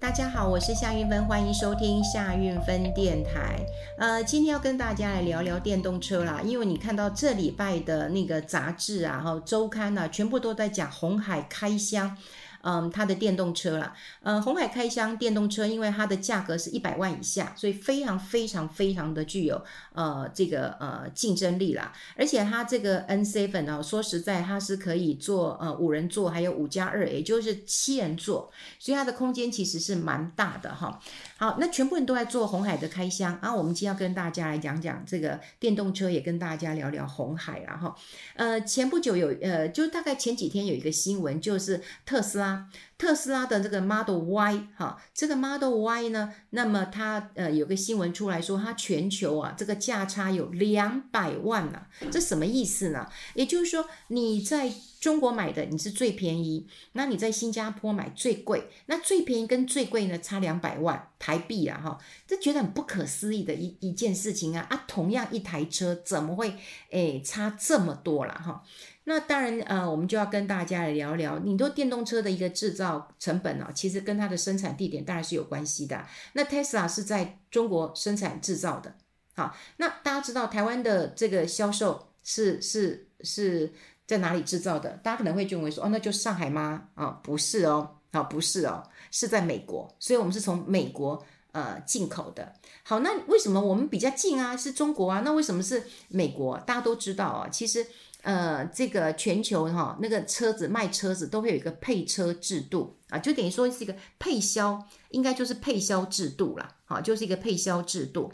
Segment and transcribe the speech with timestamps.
[0.00, 3.60] 大家好，我是夏运芬，欢迎收听夏运芬电台。
[3.98, 12.16] 呃，今天要跟大家来聊聊电动车啦，因为你看到这礼拜的那个杂志啊，哈，周刊啊，全部都在讲红海开箱。
[12.62, 19.62] 嗯，它的电动车啦，呃，红海开箱电动车，因为它的价格是一百万以下，所以非常非常非常的具有
[19.94, 21.92] 呃这个呃竞争力啦。
[22.16, 31.00] 而且它这个 N7 呢，说实在，它是可以坐呃五人座，还有五加二，也就是七人座，所以它的空间其实是蛮大的哈。
[31.38, 37.96] 好，那全部人都在做红海的开箱，啊我们今天要跟大家来讲讲这个电动车，也跟大家聊聊红海啦哈。
[38.34, 42.49] 呃，前不久有呃，就大概前几天有一个新闻，就是特斯拉。
[42.96, 53.08] 特斯拉的这个 Model Y 哈，这个 Model Y 呢，那么它呃有个新闻出来说，它全球啊这个价差有两百万呢，这什么意思呢？
[53.34, 66.54] 也就是说你在中国买的你是最便宜，那你在新加坡买最贵，那最便宜跟最贵呢差两百万台币啊哈，这觉得很不可思议的一一件事情啊啊，同样一台车怎么会
[66.90, 68.62] 诶差这么多了哈？
[69.04, 76.06] 那当然，呃，我们就要跟大家来聊聊，你做电动车的一个制造成本啊，其实跟它的生产地点当然是有关系的。
[76.34, 78.94] 那 Tesla 是在中国生产制造的，
[79.34, 83.72] 好，那大家知道台湾的这个销售是是是
[84.10, 84.90] 在哪里制造的？
[85.04, 86.88] 大家可能会认为说，哦，那就上海吗？
[86.94, 92.52] 啊，不是哦，啊，不是哦，是在美国，所以我们是从美国呃进口的。
[92.82, 94.56] 好，那为什么我们比较近啊？
[94.56, 95.22] 是中国啊？
[95.24, 96.58] 那为什么是美国？
[96.58, 97.86] 大家都知道啊，其实。
[98.22, 108.30] 呃，这个全球哈，那个车子卖车子都会有一个配车制度啊，就等于说是一个配销，应该就是配销制度啦，好，就是一个配销制度。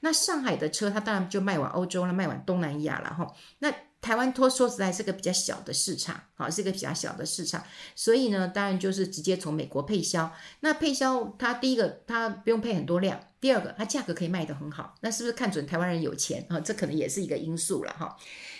[0.00, 3.34] 那上海的车，它当然就卖往欧洲了，卖往东南亚了哈。
[3.60, 7.62] 那台湾托说实在是个比较小的市场，好，是一个比较小的市场，
[7.94, 10.32] 所以呢，当然就是直接从美国配销。
[10.60, 16.58] 那配销它第一个它不用配很多量，第二个它价格可以卖得很好，那是不是看准台湾人有钱啊？
[16.60, 18.16] 这可能也是一个因素了哈。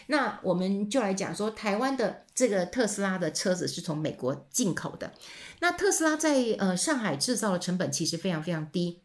[0.08, 5.14] 那我们就来讲说，台湾的这个特斯拉的车子是从美国进口的。
[5.60, 9.02] 那特斯拉在呃上海制造的成本其实非常非常低。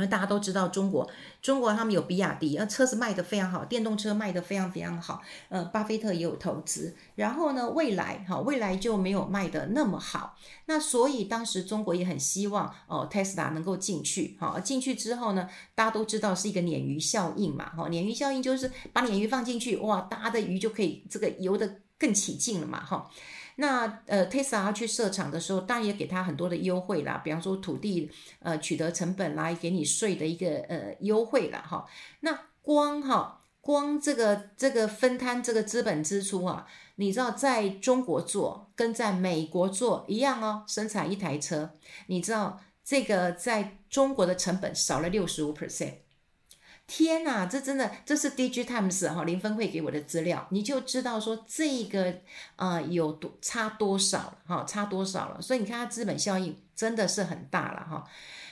[0.00, 1.08] 那大家都知道，中国
[1.40, 5.22] 中国他们有比亚迪，呃，车子卖得非常好，电动车卖得非常非常好。
[5.50, 6.96] 呃，巴菲特也有投资。
[7.14, 10.36] 然后呢，蔚来哈，蔚来就没有卖得那么好。
[10.66, 14.36] 那所以当时中国也很希望哦，特斯拉能够进去。
[14.40, 17.70] 好，进去之后呢，大家都知道是一个鲶鱼效应嘛。
[17.76, 22.82] 哈，鲶鱼效应就是把鲶鱼放进去，哇，大家的鱼就可以这个游得更起劲了嘛。
[22.84, 23.10] 哈。
[23.60, 31.86] 那呃，Tesla 去设厂的时候，当然也给他很多的优惠啦，比方说土地呃取得成本啦，给你税的一个呃优惠啦哈。
[32.20, 36.66] 那光哈光这个这个分摊这个资本支出啊，
[36.96, 41.74] 你知道在中国做跟在美国做一样哦，生产一台车，
[42.06, 45.96] 你知道这个在中国的成本少了六十五 percent。
[46.92, 52.16] 天呐，这真的，这是 DigiTimes 哈林峰会给我的资料，你就知道说这个
[52.56, 58.04] 呃有多差多少了哈，差多少了，所以你看它资本效应真的是很大了哈。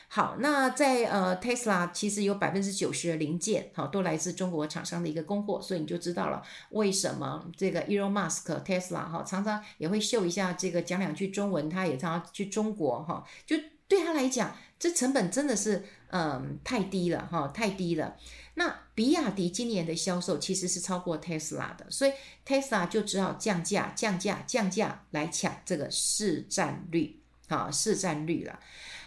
[0.06, 13.56] 好，那在呃 Tesla 其实有百分之九十的零件哈都来自中国厂商的一个供货，所以你就知道了为什么这个 Elon Musk Tesla 哈常常也会秀一下这个讲两句中文，他也常常去中国哈，就
[13.88, 15.84] 对他来讲这成本真的是。
[16.11, 18.16] 嗯，太低了哈，太低了。
[18.55, 22.12] 那比亚迪今年的销售其实是超过 Tesla 的，所以
[22.47, 28.59] Tesla 就只好降价、降价、降价来抢这个市占率，啊，市占率了。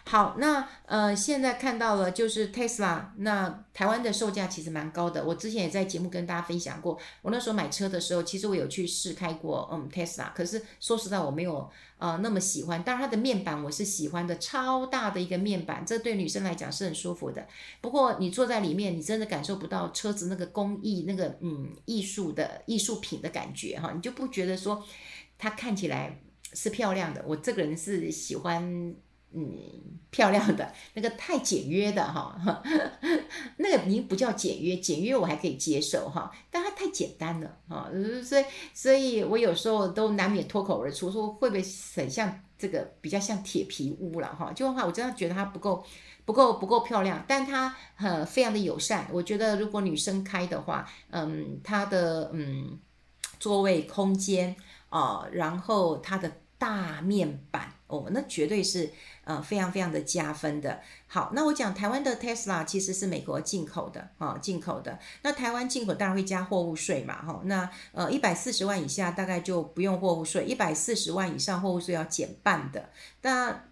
[0.04, 5.24] 好，那呃，现在看到了就是 Tesla，那台湾的售价其实蛮高的。
[5.24, 12.84] 我之前也在节目跟大家分享过，我那时候买车的时候，其实我有去试开过，嗯，Tesla，可是说实在我没有呃那么喜欢。
[12.84, 17.48] 当然它的面板我是喜欢的，超大的一个面板，这对女生来讲是很舒服的。
[17.80, 24.84] 不过你坐在里面，你真的感受不到车子那个工艺、那个嗯艺术的艺术品的感觉哈，你就不觉得说
[25.38, 26.20] 它看起来
[26.54, 27.24] 是漂亮的。
[27.28, 28.96] 我这个人是喜欢。
[29.34, 29.58] 嗯，
[30.10, 32.38] 漂亮的那个太简约的哈，
[33.58, 37.90] 那个您不叫简约，简约我还可以接受哈，但它太简单了哈，
[38.24, 38.44] 所以
[38.74, 41.64] 所以我有时候都难免脱口而出说会不会
[41.96, 45.84] 很像这个比较像铁皮屋了哈，就话我真的觉得它不够
[46.26, 52.78] 不够不够漂亮，但它很非常的友善，我觉得如果女生开的话，嗯，它的嗯
[53.40, 54.56] 座位空间
[54.90, 56.32] 啊，然后它的
[56.62, 57.74] 大面板。
[57.88, 58.90] 哦，那绝对是
[59.26, 60.80] 呃非常非常的加分的。
[61.08, 64.98] 好，那我讲台湾的 Tesla 其实是美国进口的啊，进口的。
[65.24, 67.42] 那台湾进口当然会加货物税嘛，哈。
[67.44, 72.90] 那呃一百四十万以下大概就不用货物税，一百四十万以上货物税要减半的。
[73.24, 73.66] 那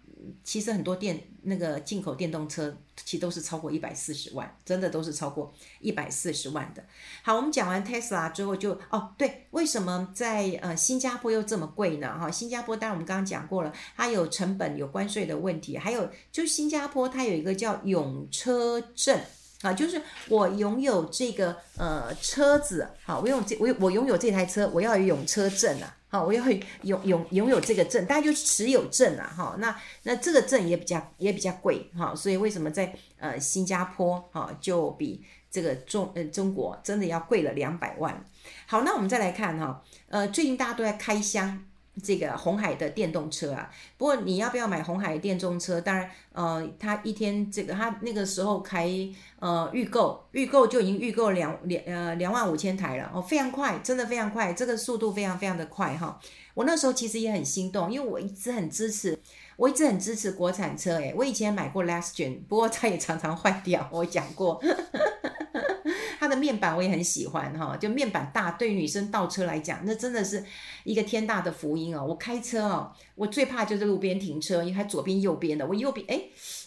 [0.44, 6.84] 其实很多电那个进口电动车，其实都是超过一百四十万，真的都是超过一百四十万的。
[7.22, 12.18] 好，我们讲完 Tesla 之后就，就哦对，为什么在呃新加坡又这么贵呢？
[12.18, 19.20] 哈，新加坡当然我们刚刚讲过了，它有成本有关税的问题，还有就新加坡它有一个叫永车证。
[19.62, 26.42] 啊，就是我拥有这个呃车子，好，我拥有这我我拥有这台车，我要有永车证啊，好，我要
[26.82, 38.24] 拥拥拥有这个证，大家就是持有证啊，哈，那那这个证也比较也比较贵，哈，所以为什么在呃新加坡哈就比这个中呃中国真的要贵了两百万？
[38.66, 41.66] 好，那我们再来看哈，呃，最近大家都在开箱。
[42.00, 45.80] 这个红海的电动车啊，不过你要不要买红海的电动车？
[45.80, 48.88] 当然，呃，他一天这个他那个时候开
[49.38, 56.18] 呃预购，预购就已经预购两两呃两万五千台了哦，非常快，真的非常快，这个速度非常非常的快哈。
[56.54, 59.18] 我那时候其实也很心动，因为我一直很支持，
[59.60, 64.58] 我一直很支持国产车诶，我以前买过 Lastgen，不过它也常常坏掉，我讲过。
[66.18, 70.42] 它的面板我也很喜欢哈，就面板大，对女生倒车来讲，那真的是
[70.84, 72.02] 一个天大的福音哦。
[72.02, 76.22] 我开车哦，我最怕就是路边停车，因为它左边右边的，我右边哎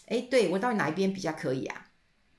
[0.09, 1.82] 哎，对，我到底哪一边比较可以啊？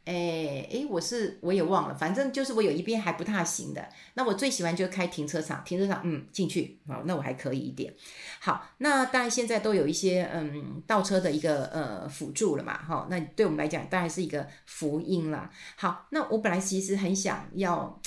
[0.05, 3.89] 哎哎，我是我也忘了，反正就是我有一边还不太行的。
[4.15, 7.95] 那我最喜欢就是开停车场，停车场嗯进去好，那我还可以一点。
[8.41, 15.51] 好，那当然现在都有一些嗯倒车的一个呃辅助了嘛，哈，那对我们来讲当然是一个福音啦。
[15.77, 18.01] 好，那我本来其实很想要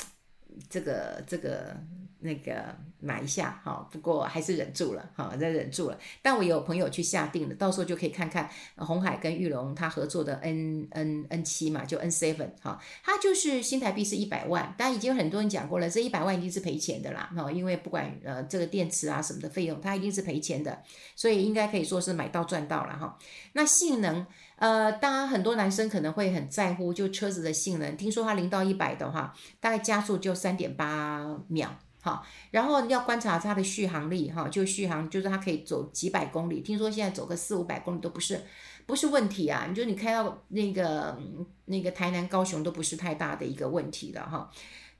[0.69, 1.75] 这个这个。
[2.19, 5.97] 那个买一下哈，不过还是忍住了哈，再忍住了。
[6.21, 20.81] 但我有朋友去下定了，到时候就可以看看红海跟裕隆他合作的 N N N 七嘛，就 N seven 哈，它就是新台币是一百万，但已经很多人讲过了，这一百万一定是赔钱的啦，哈，因为不管呃这个电池啊什么的费用，它一定是赔钱的，
[21.15, 23.17] 所以应该可以说是买到赚到了哈。
[23.53, 24.25] 那性能
[24.55, 31.77] 呃，当然很多男生可能会很在乎，就车子的性能，听说它零到一百的话，大概加速就三点八秒。
[32.07, 38.42] 好，然后要观察它的续航力，哈，就续航就是它可以走几百公里，听说现在走个四五百公里都不是
[38.86, 41.19] 不是问题啊，你就你开到那个
[41.65, 44.50] 那个台南高雄都不是太大的一个问题了哈。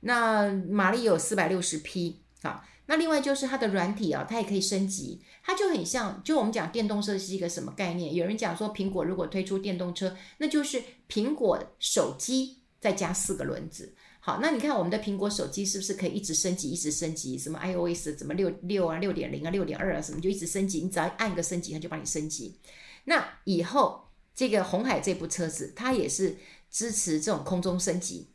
[0.00, 8.14] 那马力有四百六十匹，好，那另外就是它的软体啊，它也可以升级，它就很像，就我们讲电动车是一个什么概念？
[8.14, 13.94] 有人讲说苹果如果推出电动车，那就是苹果手机再加四个轮子。
[14.28, 17.38] 好，那你看我们的苹果手机是不是可以一直升级，一直升级？
[17.38, 20.82] 什么 iOS 怎么六六啊、六点零啊、六点二啊，什么就一直升级？
[20.82, 22.60] 你只要按个升级，它就帮你升级。
[23.04, 26.36] 那以后这个红海这部车子，它也是
[26.70, 28.28] 支持这种空中升级，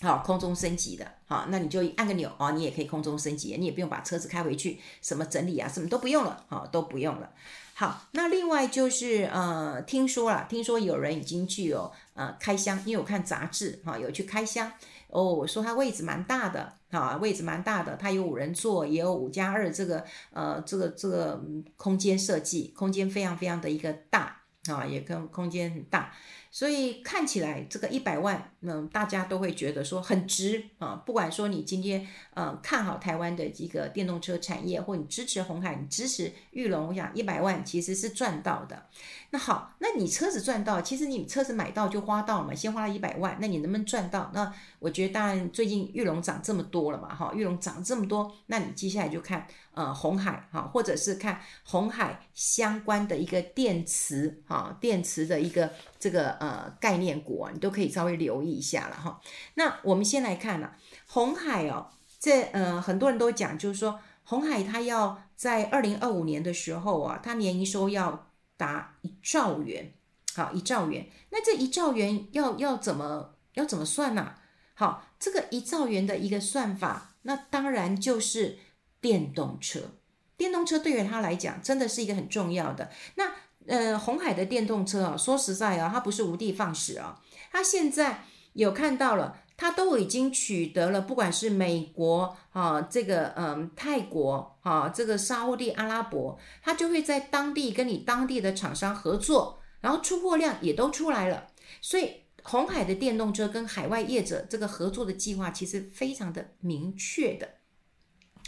[0.00, 1.06] 好，空中升级的。
[1.26, 7.30] 好，那你就按个钮哦，你也可以空中升级，你也不用把车子开回去，什么整理啊，什么都不用了，好，都不用了。
[7.74, 14.72] 好，那另外就是呃，听说了，听说有人已经具有呃开箱，因为我看杂志哈，有去开箱。
[15.12, 21.38] 哦，我说它位置蛮大的，啊，位置蛮大的，它有五人座，也有五加二这个，呃，这个这个
[21.76, 26.12] 空间设计，空间非常非常的一个大，啊，也跟空间很大。
[26.52, 31.02] 所以看起来这个一百万，嗯，大家都会觉得说很值啊。
[31.06, 38.86] 不管说你今天呃看好台湾的一个电动车产业，或你支持红海，你支持玉龙，我想一百万其实是赚到的。
[39.30, 44.30] 那好，那你车子赚到，其实你车子买到就花到了嘛，先花了一百万，那你能不能赚到？
[44.34, 55.72] 那我觉得当然最近玉龙涨这么多了嘛，哈，玉龙涨这么多，那你接下来就看呃红海哈，或者是看红海相关的一个电池哈，电池的一个。
[56.02, 59.20] 这个呃概念股啊，你都可以稍微留意一下了哈。
[59.54, 61.86] 那我们先来看、啊、红海哦，
[62.18, 69.94] 这呃很多人都讲，就是说红海它要在二零二五年的时候啊，它年营收要达一兆元，
[70.34, 71.08] 好一兆元。
[71.30, 74.34] 那这一兆元要要怎么要怎么算呢、
[74.74, 78.58] 好，这个一兆元的一个算法，那当然就是
[79.00, 79.92] 电动车。
[80.36, 83.30] 电动车对于它来讲，真的是一个很重要的那。
[83.66, 101.46] 呃，红海的电动车啊，说实在啊，它不是无的放矢啊，它现在有看到了，它都已经取得了，不管是美国啊，这个嗯、泰国啊，这个沙乌地阿拉伯，它就会在当地跟你当地的厂商合作，然后出货量也都出来了，
[101.80, 107.48] 所以红海的电动车跟海外业者这个合作的计划其实非常的明确的，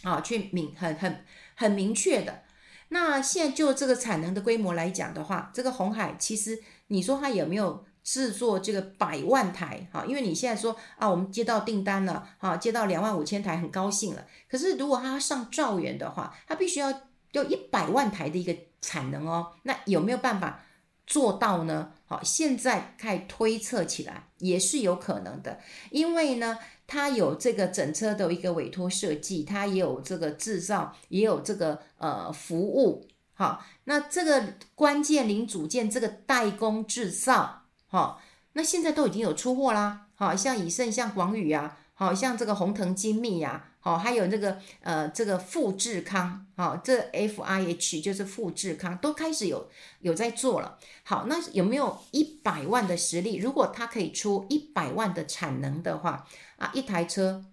[0.03, 2.43] 啊，去明很很很明确的。
[2.89, 9.89] 那现在就这个产能的规模来讲的话，这个红海其实你说它有没有制作这个百万台？
[9.93, 14.27] 哈，因为你现在说啊，我们接到订单了，哈，接到两万五千台，很高兴了。
[14.49, 16.93] 可是如果它上兆元的话，它必须要
[17.33, 19.53] 有一百万台的一个产能哦。
[19.63, 20.61] 那有没有办法
[21.07, 21.93] 做到呢？
[22.07, 25.59] 好，现在开始推测起来也是有可能的，
[25.91, 33.09] 因为呢，它有这个整车的一个委托设计，它也有这个制造，也有这个呃服务。
[33.33, 38.23] 好，那这个关键零组件这个代工制造，好，
[38.53, 40.07] 那现在都已经有出货啦。
[40.15, 50.79] 好，像以盛、像广宇啊，好像这个鸿腾精密呀，哦，还有那个呃这个富士康，好，这 F I H 就是富士康，都开始有有在做了。
[51.03, 53.37] 好，那有没有一百万的实力？
[53.37, 56.27] 如果它可以出一百万的产能的话，
[56.57, 57.45] 啊，一台车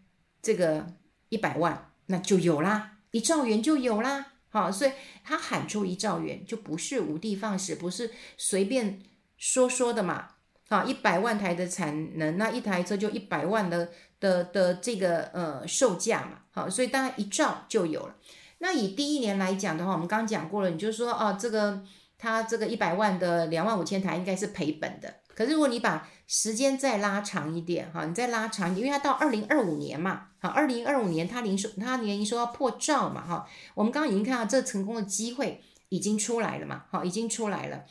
[0.42, 0.88] 这个
[1.28, 4.28] 一百万，那就有啦，一兆元就有啦。
[4.48, 4.92] 好，所以
[5.24, 9.02] 他喊出一兆元，就不是无的放矢，不是随便
[9.38, 10.36] 说说的嘛。
[10.72, 13.90] 好，一百万台的产能，那一台车就一百万的
[14.22, 16.38] 的的这个呃售价嘛。
[16.52, 18.16] 好，所以大概一兆就有了。
[18.60, 21.84] 那以第一年来讲的话，我们刚刚讲过了，你就说哦，这个
[22.18, 25.14] 它这个一百万的两万五千台应该是赔本的。
[25.36, 37.84] 可是如果你把时间再拉长一点，哈，你再拉长，因为它到二零二五年嘛，好，二零二五年它零售它年营收要破兆嘛，哈，我们刚刚已经看到这成功的机会已经出来了嘛，好，已经出来了。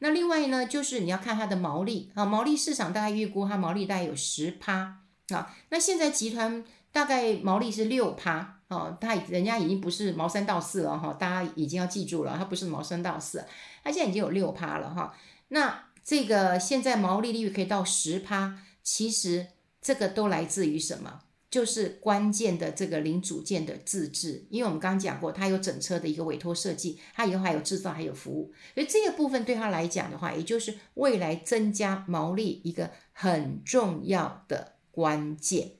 [0.00, 5.00] 那另外呢，就是你要看它的毛利，啊，毛利市场大概预估它毛利大概有十趴，
[5.30, 13.44] 啊，那现在集团大概毛利是六趴，哦，它人家已经不是毛三到四了，哈，大家已经要记住了，它不是毛三到四，
[13.82, 15.14] 它现在已经有六趴了，哈，
[15.48, 15.84] 那。
[16.08, 19.48] 这个现在毛利率可以到十趴，其实
[19.82, 21.20] 这个都来自于什么？
[21.50, 35.72] 就是关键的这个零组件的自制，因为我们刚刚讲过，它有整车的一个委托设计，它以后还有制造，还有服务，所以这个部分对他来讲的话，也就是未来增加毛利一个很重要的关键。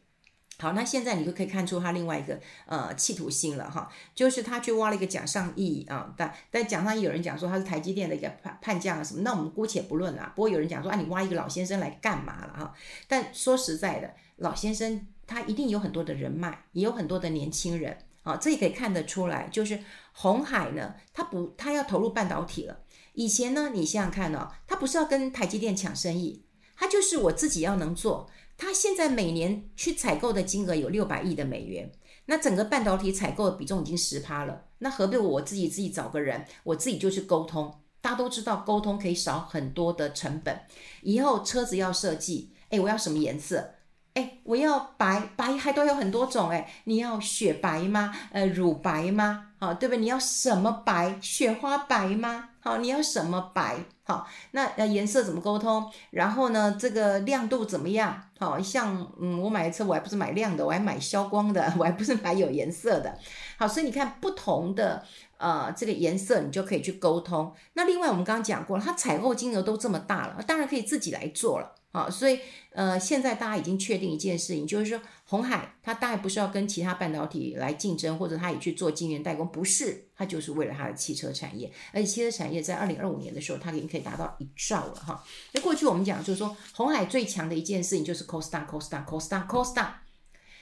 [0.61, 10.33] 好，那现在你就可以看出他另外一个呃企图心了哈，就是他去挖了一个假上亿啊，但但讲上有人讲说他是台积电的一个叛叛将啊什么，那我们姑且不论啊。
[10.35, 12.75] 不过有人讲说啊，你挖一个老先生来干嘛了哈？
[13.07, 19.49] 但说实在的，老先生他一定有很多的人脉，也有很多的年轻人啊，这也可以看得出来。
[19.53, 19.79] 就是
[20.13, 22.81] 红海呢，他不他要投入半导体了。
[23.13, 26.45] 以前呢，你想想看哦，他不是要跟台积电抢生意，
[26.75, 28.29] 他就是我自己要能做。
[28.57, 31.93] 他现在每年去采购的金额有六百亿的美元，
[32.27, 34.65] 那整个半导体采购的比重已经十趴了。
[34.79, 37.83] 那何必我自己自己找个人，我自己就去沟通？
[38.01, 40.61] 大家都知道沟通可以少很多的成本。
[41.03, 43.75] 以后车子要设计，诶，我要什么颜色？
[44.19, 46.51] 诶，我要白，白还都有很多种。
[46.51, 48.13] 诶，你要雪白吗？
[48.33, 49.51] 呃，乳白吗？
[49.61, 50.01] 好，对不对？
[50.01, 51.17] 你要什么白？
[51.21, 52.49] 雪花白吗？
[52.59, 53.77] 好，你要什么白？
[54.03, 55.89] 好，那呃颜色怎么沟通？
[56.11, 58.25] 然后呢，这个亮度怎么样？
[58.41, 63.17] 好像嗯，我买的车我还不是买亮的，我还买消光的， 我还不是买有颜色的。
[63.57, 65.05] 好，所以你看不同的
[65.37, 67.55] 呃这个颜色，你就可以去沟通。
[67.75, 71.75] 那另外我们刚刚讲过了，它采购金额都这么大了，当然可以自己来做了。
[71.91, 72.39] 好，所以
[72.73, 81.73] 呃，现在大家已经确定一件事情，就是说红海它当然不是要跟其他半导体来竞争，或者它也去做晶圆代工，不是，它就是为了它的汽车产业。
[81.93, 85.25] 而且汽车产业在二零二五年的时候，它已经可以达到一兆了哈。
[85.53, 89.93] 那过去我们讲就是说，红海最强的一件事情就是 cost down，cost down，cost down，cost down，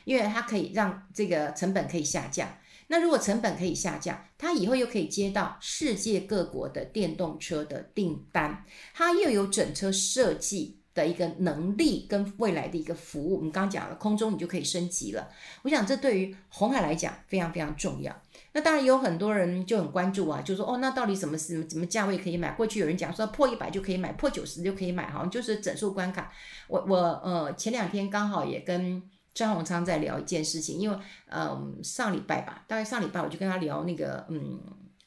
[0.04, 2.48] 因为它可以让这个成本可以下降。
[2.86, 8.64] 那如果成本可以下降，它以后又可以接到世界各国的电动车的订单，
[8.94, 10.75] 它又有整车设计。
[10.96, 15.28] 的一个能力跟未来的一个服务，我们刚刚讲了，空中你就可以升级了。
[15.62, 18.16] 我想这对于红海来讲非常非常重要。
[18.52, 22.52] 那当然有很多人就很关注啊，就说哦，那到底什么是什么价位可以买？
[22.52, 26.32] 过去有人讲说破一百就可以买，破九十就可以买，好像就是整数关卡。
[26.66, 29.02] 我我呃前两天刚好也跟
[29.34, 30.96] 张宏昌在聊一件事情，因为
[31.28, 34.58] 嗯、上礼拜吧，大概上礼拜我就跟他聊那个嗯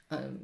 [0.09, 0.39] 嗯。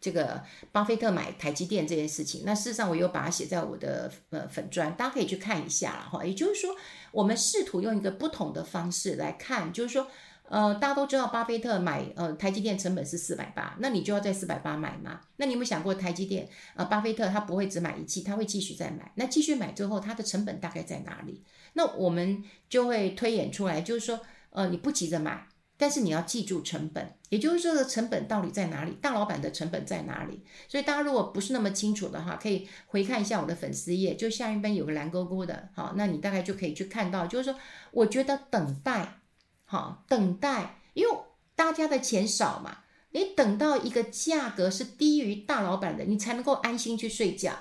[0.00, 6.24] 这个巴菲特买台积电这件事情，那事实上我有把它写在我的呃粉砖，大家可以去看一下了哈。
[6.24, 6.76] 也就是说，
[7.10, 10.06] 我们试图用一个不同的方式来看，就是说，
[10.48, 15.20] 呃，大家都知道巴菲特买呃台积电成本是四百八，那你就要在四百八买吗？
[15.36, 21.42] 那你有没有想过台积电呃巴菲特他不会只买一季，他会继续再买，那继续买之后，它的成本大概在哪里？
[21.72, 25.48] 那我们就会推演出来，就是说，呃，你不急着买。
[25.78, 28.90] 但是你要记住成本，也就是说，这个成本到底在哪里？
[29.00, 30.42] 大老板的成本在哪里？
[30.68, 37.58] 所以大家如果不是那么清楚的话，可以回看一下我的粉丝页，就下一边有个蓝勾勾的，好，那你大概就可以去看到，就是说，
[37.92, 39.20] 我觉得等待，
[39.64, 41.16] 好，等待，因为
[41.54, 42.78] 大家的钱少嘛，
[43.12, 47.52] 你等到一个价格是低于大老板的，你才能够安心去睡觉。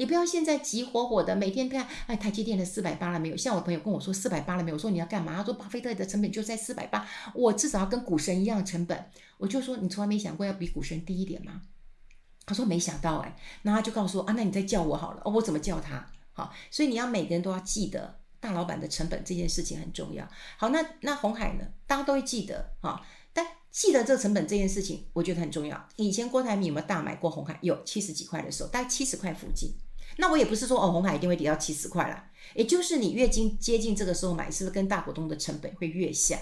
[0.00, 3.36] 你不要现在急火火的每天看，哎，台积电的四百八了没有？
[3.36, 4.74] 像我朋友跟我说四百八了没有？
[4.74, 5.36] 我说你要干嘛？
[5.36, 9.10] 他说巴菲特的成本就在四百八，我至少要跟股神一样的成本。
[9.36, 11.60] 我就说你从来没想过要比股神低一点吗？
[12.46, 16.10] 他说没想到哎，那他就告诉我啊，那你再叫我好了，哦，我怎么叫他？
[16.32, 20.26] 好，所以你要每个人都要记得大老板的成本这件事情很重要。
[20.56, 21.66] 好，那那红海呢？
[21.86, 23.04] 大家都会记得哈，
[23.34, 25.88] 但记得这个成本这件事情，我觉得很重要。
[25.96, 27.58] 以前郭台铭有没有大买过红海？
[27.60, 29.74] 有七十几块的时候，大概七十块附近。
[30.16, 36.38] 那我也不是说哦，红海一定会跌到七十块啦，也就是你越近接近这个时候买，是不是跟大股东的成本会越像？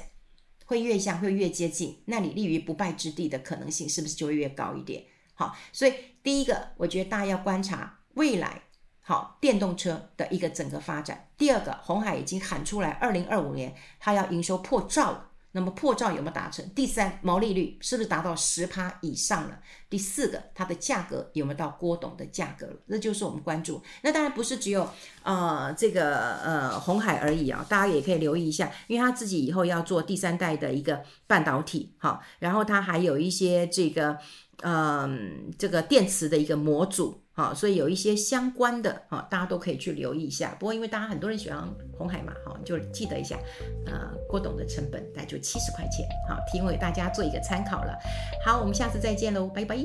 [0.67, 5.05] 会越像，会越接近，那你立于不败之地的可能性是不是就会越高一点？
[5.35, 8.63] 好，所以第一个，我觉得大家要观察未来，
[9.01, 11.29] 好，电动车的一个整个发展。
[11.39, 15.28] 第二个，红海已经喊出来，二零二五年它要营收破兆了。
[15.53, 16.69] 那么破兆有没有达成？
[16.71, 19.59] 第三，毛利率是不是达到十趴以上了？
[19.89, 22.77] 第四个，它的价格有没有到郭董的价格了？
[22.89, 23.83] 这就是我们关注。
[24.03, 24.89] 那当然不是只有
[25.23, 34.19] 呃这个呃红海而已啊，大家也可以留意一下，因为他自己以后要做第三代的一个半导体，好，然后他还有一些这个
[34.63, 35.19] 嗯、呃、
[35.59, 37.23] 这个电池的一个模组。
[37.39, 40.57] 好，所以有一些相关的哈，大家都可以去留意一下。
[40.59, 41.63] 不过因为大家很多人喜欢
[41.97, 43.39] 红海嘛，哈，就记得一下，
[43.87, 47.97] 呃，郭董的成本大概就七十块钱，好，提供给大家做一个参考了。
[48.45, 49.77] 好，我们下次再见喽，拜拜。